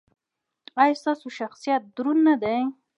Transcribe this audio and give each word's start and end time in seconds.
ایا 0.81 0.99
ستاسو 1.01 1.27
شخصیت 1.39 1.81
دروند 1.95 2.19
نه 2.27 2.35
دی؟ 2.41 2.59